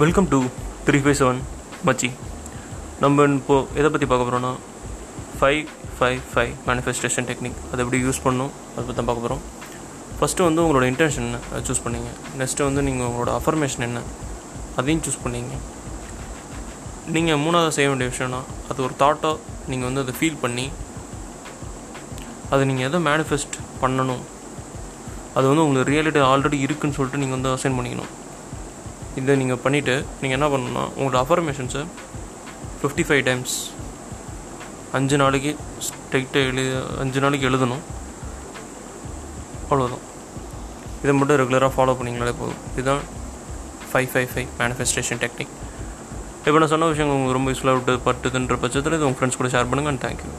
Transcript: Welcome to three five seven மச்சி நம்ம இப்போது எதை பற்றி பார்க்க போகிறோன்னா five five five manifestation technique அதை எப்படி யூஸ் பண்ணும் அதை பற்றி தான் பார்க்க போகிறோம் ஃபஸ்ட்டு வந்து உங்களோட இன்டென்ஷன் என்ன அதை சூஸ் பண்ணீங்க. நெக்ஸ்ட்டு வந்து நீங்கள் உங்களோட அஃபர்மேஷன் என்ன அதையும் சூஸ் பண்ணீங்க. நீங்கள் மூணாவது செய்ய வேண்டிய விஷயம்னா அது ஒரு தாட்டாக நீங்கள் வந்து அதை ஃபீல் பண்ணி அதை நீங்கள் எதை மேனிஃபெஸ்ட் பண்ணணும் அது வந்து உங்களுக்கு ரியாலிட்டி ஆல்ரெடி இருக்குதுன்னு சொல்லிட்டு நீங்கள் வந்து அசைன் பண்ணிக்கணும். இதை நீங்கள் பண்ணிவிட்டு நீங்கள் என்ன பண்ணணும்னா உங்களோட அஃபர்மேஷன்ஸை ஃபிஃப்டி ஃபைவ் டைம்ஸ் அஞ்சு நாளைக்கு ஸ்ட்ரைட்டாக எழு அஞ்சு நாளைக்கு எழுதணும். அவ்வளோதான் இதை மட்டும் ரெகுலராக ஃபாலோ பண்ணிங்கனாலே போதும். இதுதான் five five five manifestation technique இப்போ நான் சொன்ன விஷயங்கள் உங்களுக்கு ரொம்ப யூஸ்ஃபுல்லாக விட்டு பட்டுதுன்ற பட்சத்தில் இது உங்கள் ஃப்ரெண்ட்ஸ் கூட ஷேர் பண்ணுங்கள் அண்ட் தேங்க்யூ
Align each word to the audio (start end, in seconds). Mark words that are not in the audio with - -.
Welcome 0.00 0.28
to 0.32 0.38
three 0.84 0.98
five 1.04 1.16
seven 1.18 1.40
மச்சி 1.86 2.08
நம்ம 3.02 3.24
இப்போது 3.38 3.64
எதை 3.78 3.88
பற்றி 3.94 4.06
பார்க்க 4.10 4.26
போகிறோன்னா 4.26 4.52
five 5.38 5.60
five 5.96 6.20
five 6.30 6.52
manifestation 6.68 7.26
technique 7.30 7.58
அதை 7.70 7.78
எப்படி 7.84 7.98
யூஸ் 8.04 8.20
பண்ணும் 8.26 8.52
அதை 8.74 8.82
பற்றி 8.82 8.96
தான் 8.98 9.08
பார்க்க 9.08 9.24
போகிறோம் 9.24 9.42
ஃபஸ்ட்டு 10.18 10.46
வந்து 10.46 10.62
உங்களோட 10.64 10.86
இன்டென்ஷன் 10.92 11.26
என்ன 11.28 11.40
அதை 11.50 11.60
சூஸ் 11.70 11.82
பண்ணீங்க. 11.86 12.12
நெக்ஸ்ட்டு 12.42 12.66
வந்து 12.68 12.84
நீங்கள் 12.88 13.08
உங்களோட 13.10 13.32
அஃபர்மேஷன் 13.40 13.84
என்ன 13.88 14.02
அதையும் 14.82 15.02
சூஸ் 15.08 15.20
பண்ணீங்க. 15.24 15.52
நீங்கள் 17.16 17.40
மூணாவது 17.44 17.74
செய்ய 17.78 17.90
வேண்டிய 17.92 18.08
விஷயம்னா 18.12 18.40
அது 18.70 18.80
ஒரு 18.86 18.96
தாட்டாக 19.02 19.34
நீங்கள் 19.72 19.88
வந்து 19.90 20.04
அதை 20.06 20.14
ஃபீல் 20.20 20.40
பண்ணி 20.44 20.66
அதை 22.52 22.62
நீங்கள் 22.70 22.88
எதை 22.90 23.00
மேனிஃபெஸ்ட் 23.10 23.58
பண்ணணும் 23.82 24.24
அது 25.36 25.44
வந்து 25.52 25.66
உங்களுக்கு 25.66 25.92
ரியாலிட்டி 25.94 26.24
ஆல்ரெடி 26.30 26.60
இருக்குதுன்னு 26.68 26.98
சொல்லிட்டு 27.00 27.22
நீங்கள் 27.24 27.38
வந்து 27.40 27.54
அசைன் 27.56 27.78
பண்ணிக்கணும். 27.80 28.10
இதை 29.18 29.34
நீங்கள் 29.40 29.62
பண்ணிவிட்டு 29.64 29.94
நீங்கள் 30.20 30.38
என்ன 30.38 30.48
பண்ணணும்னா 30.52 30.84
உங்களோட 30.96 31.18
அஃபர்மேஷன்ஸை 31.24 31.82
ஃபிஃப்டி 32.80 33.04
ஃபைவ் 33.08 33.22
டைம்ஸ் 33.28 33.54
அஞ்சு 34.98 35.16
நாளைக்கு 35.22 35.50
ஸ்ட்ரைட்டாக 35.86 36.50
எழு 36.50 36.62
அஞ்சு 37.02 37.18
நாளைக்கு 37.24 37.48
எழுதணும். 37.50 37.82
அவ்வளோதான் 39.70 40.04
இதை 41.02 41.12
மட்டும் 41.18 41.38
ரெகுலராக 41.40 41.72
ஃபாலோ 41.76 41.94
பண்ணிங்கனாலே 41.98 42.34
போதும். 42.40 42.60
இதுதான் 42.76 43.02
five 43.90 44.08
five 44.12 44.30
five 44.32 44.48
manifestation 44.62 45.20
technique 45.24 45.54
இப்போ 46.46 46.58
நான் 46.60 46.72
சொன்ன 46.74 46.88
விஷயங்கள் 46.92 47.16
உங்களுக்கு 47.16 47.38
ரொம்ப 47.38 47.50
யூஸ்ஃபுல்லாக 47.52 47.78
விட்டு 47.78 47.94
பட்டுதுன்ற 48.08 48.56
பட்சத்தில் 48.64 48.96
இது 48.98 49.06
உங்கள் 49.08 49.18
ஃப்ரெண்ட்ஸ் 49.18 49.40
கூட 49.40 49.50
ஷேர் 49.54 49.70
பண்ணுங்கள் 49.70 49.92
அண்ட் 49.92 50.04
தேங்க்யூ 50.06 50.30